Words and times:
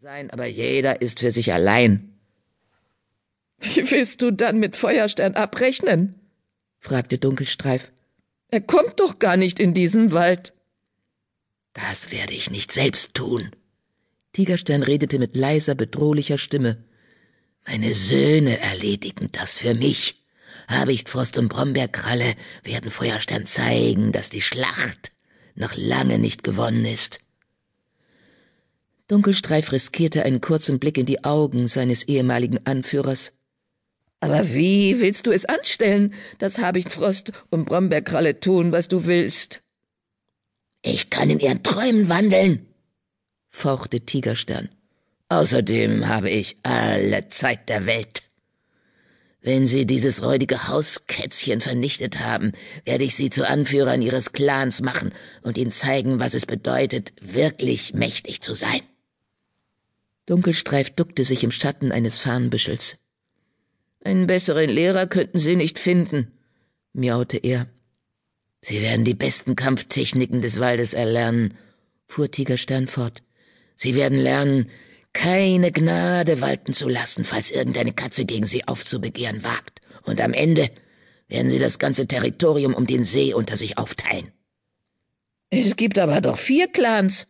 sein, 0.00 0.30
aber 0.30 0.46
jeder 0.46 1.02
ist 1.02 1.20
für 1.20 1.30
sich 1.30 1.52
allein. 1.52 2.14
Wie 3.58 3.90
willst 3.90 4.22
du 4.22 4.30
dann 4.30 4.58
mit 4.58 4.74
Feuerstern 4.74 5.34
abrechnen? 5.34 6.14
fragte 6.78 7.18
Dunkelstreif. 7.18 7.92
Er 8.50 8.62
kommt 8.62 8.98
doch 8.98 9.18
gar 9.18 9.36
nicht 9.36 9.60
in 9.60 9.74
diesen 9.74 10.12
Wald. 10.12 10.54
Das 11.74 12.10
werde 12.10 12.32
ich 12.32 12.50
nicht 12.50 12.72
selbst 12.72 13.12
tun. 13.12 13.50
Tigerstern 14.32 14.82
redete 14.82 15.18
mit 15.18 15.36
leiser, 15.36 15.74
bedrohlicher 15.74 16.38
Stimme. 16.38 16.82
Meine 17.66 17.92
Söhne 17.92 18.58
erledigen 18.58 19.28
das 19.32 19.58
für 19.58 19.74
mich. 19.74 20.24
Habichtfrost 20.68 21.36
und 21.36 21.50
Brombeerkralle 21.50 22.36
werden 22.64 22.90
Feuerstern 22.90 23.44
zeigen, 23.44 24.12
dass 24.12 24.30
die 24.30 24.40
Schlacht 24.40 25.12
noch 25.56 25.76
lange 25.76 26.18
nicht 26.18 26.42
gewonnen 26.42 26.86
ist. 26.86 27.20
Dunkelstreif 29.10 29.72
riskierte 29.72 30.24
einen 30.24 30.40
kurzen 30.40 30.78
Blick 30.78 30.96
in 30.96 31.04
die 31.04 31.24
Augen 31.24 31.66
seines 31.66 32.04
ehemaligen 32.04 32.64
Anführers. 32.64 33.32
Aber 34.20 34.54
wie 34.54 35.00
willst 35.00 35.26
du 35.26 35.32
es 35.32 35.46
anstellen, 35.46 36.14
dass 36.38 36.58
Habichtfrost 36.58 37.32
und 37.50 37.64
Brombeerkralle 37.64 38.38
tun, 38.38 38.70
was 38.70 38.86
du 38.86 39.06
willst? 39.06 39.62
Ich 40.82 41.10
kann 41.10 41.28
in 41.28 41.40
ihren 41.40 41.64
Träumen 41.64 42.08
wandeln, 42.08 42.66
fauchte 43.48 43.98
Tigerstern. 44.00 44.68
Außerdem 45.28 46.06
habe 46.06 46.30
ich 46.30 46.58
alle 46.62 47.26
Zeit 47.26 47.68
der 47.68 47.86
Welt. 47.86 48.22
Wenn 49.42 49.66
Sie 49.66 49.86
dieses 49.86 50.22
räudige 50.22 50.68
Hauskätzchen 50.68 51.60
vernichtet 51.60 52.20
haben, 52.20 52.52
werde 52.84 53.04
ich 53.04 53.16
Sie 53.16 53.30
zu 53.30 53.48
Anführern 53.48 54.02
Ihres 54.02 54.32
Clans 54.32 54.82
machen 54.82 55.12
und 55.42 55.58
Ihnen 55.58 55.72
zeigen, 55.72 56.20
was 56.20 56.34
es 56.34 56.46
bedeutet, 56.46 57.12
wirklich 57.20 57.94
mächtig 57.94 58.42
zu 58.42 58.54
sein. 58.54 58.82
Dunkelstreif 60.30 60.90
duckte 60.90 61.24
sich 61.24 61.42
im 61.42 61.50
Schatten 61.50 61.90
eines 61.90 62.20
Farnbüschels. 62.20 62.98
Einen 64.04 64.28
besseren 64.28 64.70
Lehrer 64.70 65.08
könnten 65.08 65.40
Sie 65.40 65.56
nicht 65.56 65.80
finden, 65.80 66.30
miaute 66.92 67.36
er. 67.36 67.66
Sie 68.60 68.80
werden 68.80 69.04
die 69.04 69.14
besten 69.14 69.56
Kampftechniken 69.56 70.40
des 70.40 70.60
Waldes 70.60 70.94
erlernen, 70.94 71.54
fuhr 72.06 72.30
Tigerstern 72.30 72.86
fort. 72.86 73.24
Sie 73.74 73.96
werden 73.96 74.18
lernen, 74.18 74.70
keine 75.12 75.72
Gnade 75.72 76.40
walten 76.40 76.74
zu 76.74 76.88
lassen, 76.88 77.24
falls 77.24 77.50
irgendeine 77.50 77.92
Katze 77.92 78.24
gegen 78.24 78.46
Sie 78.46 78.68
aufzubegehren 78.68 79.42
wagt. 79.42 79.80
Und 80.04 80.20
am 80.20 80.32
Ende 80.32 80.70
werden 81.26 81.50
Sie 81.50 81.58
das 81.58 81.80
ganze 81.80 82.06
Territorium 82.06 82.74
um 82.74 82.86
den 82.86 83.02
See 83.02 83.34
unter 83.34 83.56
sich 83.56 83.78
aufteilen. 83.78 84.30
Es 85.50 85.74
gibt 85.74 85.98
aber 85.98 86.20
doch 86.20 86.38
vier 86.38 86.68
Clans, 86.68 87.26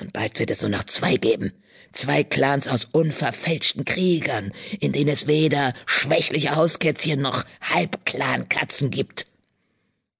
und 0.00 0.12
bald 0.12 0.38
wird 0.38 0.50
es 0.50 0.60
nur 0.60 0.70
noch 0.70 0.84
zwei 0.84 1.16
geben. 1.16 1.52
Zwei 1.92 2.24
Clans 2.24 2.68
aus 2.68 2.86
unverfälschten 2.92 3.84
Kriegern, 3.84 4.52
in 4.80 4.92
denen 4.92 5.08
es 5.08 5.26
weder 5.26 5.72
schwächliche 5.86 6.54
Hauskätzchen 6.56 7.20
noch 7.20 7.44
Halbclan-Katzen 7.62 8.90
gibt. 8.90 9.26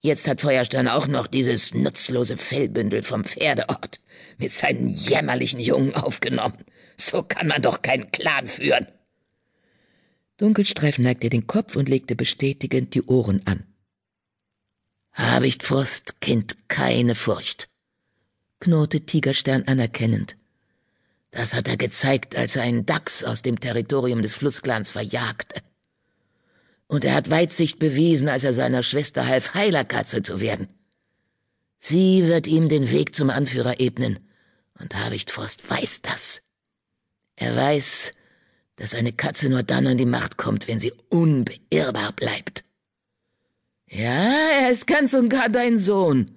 Jetzt 0.01 0.29
hat 0.29 0.41
Feuerstein 0.41 0.89
auch 0.89 1.07
noch 1.09 1.27
dieses 1.27 1.75
nutzlose 1.75 2.37
Fellbündel 2.37 3.03
vom 3.03 3.25
Pferdeort 3.25 4.01
mit 4.39 4.53
seinen 4.53 4.89
jämmerlichen 4.89 5.61
Jungen 5.61 5.95
aufgenommen. 5.95 6.65
So 6.97 7.23
kann 7.23 7.49
man 7.49 7.61
doch 7.61 7.83
keinen 7.83 8.11
Clan 8.13 8.47
führen. 8.47 8.87
Dunkelstreif 10.39 10.99
neigte 10.99 11.29
den 11.29 11.47
Kopf 11.47 11.77
und 11.77 11.89
legte 11.89 12.15
bestätigend 12.15 12.95
die 12.95 13.03
Ohren 13.03 13.43
an. 13.47 13.65
Habichtfrost 15.13 16.21
kennt 16.21 16.69
keine 16.69 17.15
Furcht 17.15 17.69
knurrte 18.61 19.01
Tigerstern 19.01 19.65
anerkennend. 19.67 20.37
Das 21.31 21.55
hat 21.55 21.69
er 21.69 21.77
gezeigt, 21.77 22.37
als 22.37 22.57
er 22.57 22.63
einen 22.63 22.87
Dachs 22.87 23.25
aus 23.25 23.43
dem 23.43 23.61
Territorium 23.61 24.23
des 24.23 24.35
Flussclans 24.35 24.91
verjagte. 24.91 25.61
Und 26.87 27.05
er 27.05 27.15
hat 27.15 27.31
Weitsicht 27.31 27.79
bewiesen, 27.79 28.29
als 28.29 28.45
er 28.45 28.55
seiner 28.55 28.83
Schwester 28.83 29.27
half, 29.27 29.55
Heilerkatze 29.55 30.23
zu 30.23 30.41
werden. 30.41 30.69
Sie 31.79 32.25
wird 32.25 32.47
ihm 32.47 32.69
den 32.69 32.91
Weg 32.91 33.15
zum 33.15 33.31
Anführer 33.31 33.81
ebnen, 33.81 34.21
und 34.79 34.95
Habichtfrost 34.95 35.69
weiß 35.69 36.03
das. 36.03 36.43
Er 37.37 37.55
weiß, 37.57 38.13
dass 38.77 38.95
eine 38.95 39.13
Katze 39.13 39.49
nur 39.49 39.63
dann 39.63 39.87
an 39.87 39.99
die 39.99 40.07
Macht 40.07 40.37
kommt, 40.37 40.69
wenn 40.69 40.79
sie 40.79 40.93
unbeirrbar 41.09 42.13
bleibt. 42.13 42.65
Ja, 43.89 44.51
er 44.61 44.71
ist 44.71 44.87
ganz 44.87 45.15
und 45.15 45.29
gar 45.29 45.49
dein 45.49 45.79
Sohn, 45.79 46.31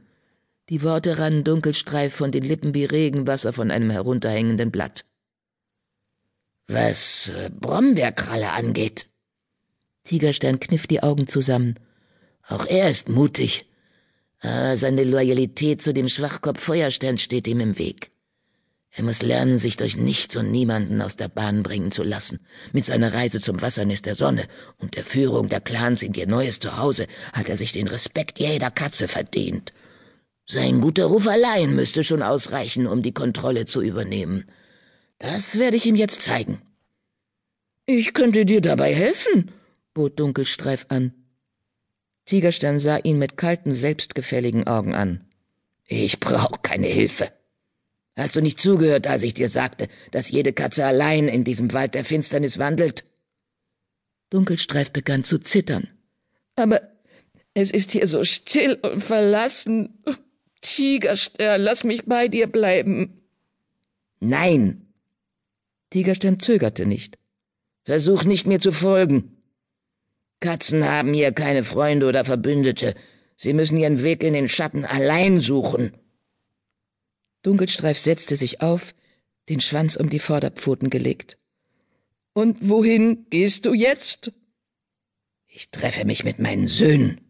die 0.69 0.83
Worte 0.83 1.17
rannen 1.17 1.43
dunkelstreif 1.43 2.13
von 2.13 2.31
den 2.31 2.43
Lippen 2.43 2.75
wie 2.75 2.85
Regenwasser 2.85 3.53
von 3.53 3.71
einem 3.71 3.89
herunterhängenden 3.89 4.71
Blatt. 4.71 5.03
Was 6.67 7.29
äh, 7.29 7.49
Brombeerkralle 7.49 8.51
angeht. 8.51 9.07
Tigerstern 10.03 10.59
kniff 10.59 10.85
die 10.85 11.01
Augen 11.01 11.27
zusammen. 11.27 11.75
Auch 12.47 12.65
er 12.65 12.89
ist 12.89 13.09
mutig. 13.09 13.65
Aber 14.41 14.77
seine 14.77 15.03
Loyalität 15.03 15.81
zu 15.81 15.93
dem 15.93 16.07
Schwachkopf 16.07 16.61
Feuerstern 16.61 17.17
steht 17.17 17.47
ihm 17.47 17.59
im 17.59 17.77
Weg. 17.79 18.11
Er 18.91 19.03
muss 19.03 19.21
lernen, 19.21 19.57
sich 19.57 19.77
durch 19.77 19.97
nichts 19.97 20.35
und 20.35 20.51
niemanden 20.51 21.01
aus 21.01 21.15
der 21.15 21.27
Bahn 21.27 21.63
bringen 21.63 21.91
zu 21.91 22.03
lassen. 22.03 22.39
Mit 22.73 22.85
seiner 22.85 23.13
Reise 23.13 23.41
zum 23.41 23.61
Wassernest 23.61 24.05
der 24.05 24.15
Sonne 24.15 24.47
und 24.77 24.95
der 24.95 25.03
Führung 25.03 25.49
der 25.49 25.61
Clans 25.61 26.01
in 26.01 26.13
ihr 26.13 26.27
neues 26.27 26.59
Zuhause 26.59 27.07
hat 27.33 27.49
er 27.49 27.57
sich 27.57 27.71
den 27.71 27.87
Respekt 27.87 28.39
jeder 28.39 28.71
Katze 28.71 29.07
verdient. 29.07 29.73
Sein 30.51 30.81
guter 30.81 31.05
Ruf 31.05 31.27
allein 31.27 31.75
müsste 31.75 32.03
schon 32.03 32.23
ausreichen, 32.23 32.87
um 32.87 33.03
die 33.03 33.13
Kontrolle 33.13 33.65
zu 33.65 33.83
übernehmen. 33.83 34.45
Das 35.19 35.59
werde 35.59 35.77
ich 35.77 35.85
ihm 35.85 35.95
jetzt 35.95 36.21
zeigen. 36.21 36.59
Ich 37.85 38.15
könnte 38.15 38.45
dir 38.45 38.59
dabei 38.59 38.91
helfen, 38.91 39.51
bot 39.93 40.19
Dunkelstreif 40.19 40.87
an. 40.89 41.13
Tigerstern 42.25 42.79
sah 42.79 42.97
ihn 42.97 43.19
mit 43.19 43.37
kalten, 43.37 43.75
selbstgefälligen 43.75 44.65
Augen 44.65 44.95
an. 44.95 45.23
Ich 45.85 46.19
brauch 46.19 46.63
keine 46.63 46.87
Hilfe. 46.87 47.31
Hast 48.15 48.35
du 48.35 48.41
nicht 48.41 48.59
zugehört, 48.59 49.05
als 49.05 49.21
ich 49.21 49.35
dir 49.35 49.49
sagte, 49.49 49.87
dass 50.09 50.31
jede 50.31 50.51
Katze 50.51 50.83
allein 50.83 51.27
in 51.27 51.43
diesem 51.43 51.73
Wald 51.73 51.93
der 51.93 52.05
Finsternis 52.05 52.57
wandelt? 52.57 53.05
Dunkelstreif 54.31 54.89
begann 54.89 55.23
zu 55.23 55.37
zittern. 55.37 55.89
Aber 56.55 56.81
es 57.53 57.69
ist 57.69 57.91
hier 57.91 58.07
so 58.07 58.23
still 58.23 58.79
und 58.81 59.03
verlassen. 59.03 60.03
Tigerstern, 60.61 61.61
lass 61.61 61.83
mich 61.83 62.05
bei 62.05 62.27
dir 62.27 62.47
bleiben. 62.47 63.21
Nein. 64.19 64.93
Tigerstern 65.89 66.39
zögerte 66.39 66.85
nicht. 66.85 67.17
Versuch 67.83 68.23
nicht 68.23 68.45
mir 68.45 68.59
zu 68.59 68.71
folgen. 68.71 69.37
Katzen 70.39 70.85
haben 70.85 71.13
hier 71.13 71.31
keine 71.31 71.63
Freunde 71.63 72.07
oder 72.07 72.25
Verbündete. 72.25 72.95
Sie 73.35 73.53
müssen 73.53 73.77
ihren 73.77 74.03
Weg 74.03 74.23
in 74.23 74.33
den 74.33 74.49
Schatten 74.49 74.85
allein 74.85 75.39
suchen. 75.39 75.93
Dunkelstreif 77.41 77.97
setzte 77.97 78.35
sich 78.35 78.61
auf, 78.61 78.93
den 79.47 79.61
Schwanz 79.61 79.95
um 79.95 80.09
die 80.09 80.19
Vorderpfoten 80.19 80.89
gelegt. 80.89 81.37
Und 82.33 82.69
wohin 82.69 83.25
gehst 83.29 83.65
du 83.65 83.73
jetzt? 83.73 84.31
Ich 85.47 85.71
treffe 85.71 86.05
mich 86.05 86.23
mit 86.23 86.39
meinen 86.39 86.67
Söhnen. 86.67 87.21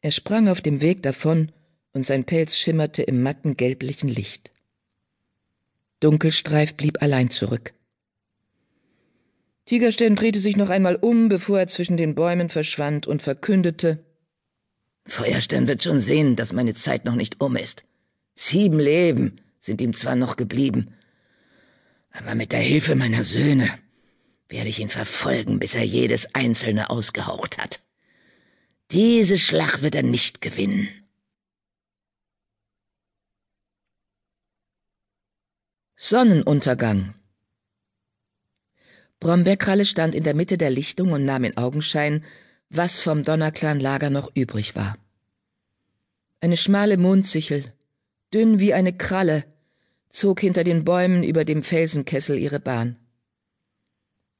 Er 0.00 0.10
sprang 0.10 0.48
auf 0.48 0.60
dem 0.60 0.80
Weg 0.80 1.02
davon 1.02 1.52
und 1.94 2.04
sein 2.04 2.24
Pelz 2.24 2.56
schimmerte 2.56 3.02
im 3.02 3.22
matten 3.22 3.56
gelblichen 3.56 4.08
Licht. 4.08 4.52
Dunkelstreif 6.00 6.74
blieb 6.74 7.00
allein 7.00 7.30
zurück. 7.30 7.72
Tigerstern 9.64 10.14
drehte 10.14 10.40
sich 10.40 10.56
noch 10.56 10.68
einmal 10.68 10.96
um, 10.96 11.30
bevor 11.30 11.58
er 11.58 11.68
zwischen 11.68 11.96
den 11.96 12.14
Bäumen 12.14 12.50
verschwand 12.50 13.06
und 13.06 13.22
verkündete 13.22 14.04
Feuerstern 15.06 15.68
wird 15.68 15.82
schon 15.82 15.98
sehen, 15.98 16.36
dass 16.36 16.52
meine 16.52 16.74
Zeit 16.74 17.04
noch 17.04 17.14
nicht 17.14 17.40
um 17.40 17.56
ist. 17.56 17.84
Sieben 18.34 18.78
Leben 18.78 19.40
sind 19.58 19.80
ihm 19.80 19.94
zwar 19.94 20.16
noch 20.16 20.36
geblieben, 20.36 20.94
aber 22.10 22.34
mit 22.34 22.52
der 22.52 22.60
Hilfe 22.60 22.94
meiner 22.94 23.22
Söhne 23.22 23.68
werde 24.48 24.68
ich 24.68 24.80
ihn 24.80 24.88
verfolgen, 24.88 25.58
bis 25.58 25.74
er 25.74 25.84
jedes 25.84 26.34
einzelne 26.34 26.90
ausgehaucht 26.90 27.58
hat. 27.58 27.80
Diese 28.90 29.38
Schlacht 29.38 29.82
wird 29.82 29.94
er 29.94 30.02
nicht 30.02 30.40
gewinnen. 30.40 30.88
Sonnenuntergang. 36.06 37.14
Brombeerkralle 39.20 39.86
stand 39.86 40.14
in 40.14 40.22
der 40.22 40.34
Mitte 40.34 40.58
der 40.58 40.68
Lichtung 40.68 41.12
und 41.12 41.24
nahm 41.24 41.44
in 41.44 41.56
Augenschein, 41.56 42.22
was 42.68 42.98
vom 42.98 43.24
Donnerclan-Lager 43.24 44.10
noch 44.10 44.30
übrig 44.34 44.76
war. 44.76 44.98
Eine 46.42 46.58
schmale 46.58 46.98
Mondsichel, 46.98 47.72
dünn 48.34 48.60
wie 48.60 48.74
eine 48.74 48.92
Kralle, 48.92 49.46
zog 50.10 50.40
hinter 50.40 50.62
den 50.62 50.84
Bäumen 50.84 51.24
über 51.24 51.46
dem 51.46 51.62
Felsenkessel 51.62 52.36
ihre 52.36 52.60
Bahn. 52.60 52.96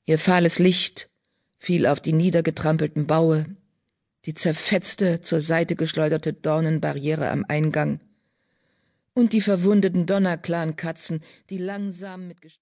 Ihr 0.05 0.19
fahles 0.19 0.59
Licht 0.59 1.09
fiel 1.57 1.87
auf 1.87 1.99
die 1.99 2.13
niedergetrampelten 2.13 3.07
Baue, 3.07 3.47
die 4.27 4.35
zerfetzte, 4.35 5.23
zur 5.23 5.41
Seite 5.41 5.77
geschleuderte 5.77 6.35
Dornenbarriere 6.35 7.31
am 7.31 7.47
Eingang 7.49 8.01
Und 9.17 9.33
die 9.33 9.41
verwundeten 9.41 10.07
Donnerclan-Katzen, 10.07 11.21
die 11.49 11.59
langsam 11.59 12.27
mit 12.27 12.43